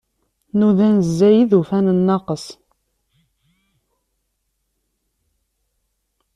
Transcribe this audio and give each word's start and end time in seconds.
Nudan 0.57 0.95
zzayed, 1.07 1.51
ufan 1.59 1.85
nnaqes. 1.97 2.45